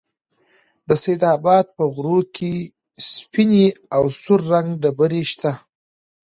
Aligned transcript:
د 0.87 0.89
سيدآباد 1.03 1.65
په 1.77 1.83
غرو 1.93 2.19
كې 2.35 2.53
سپينې 3.11 3.65
او 3.95 4.03
سور 4.21 4.39
رنگه 4.51 4.75
ډبرې 4.81 5.23
شته 5.31 5.51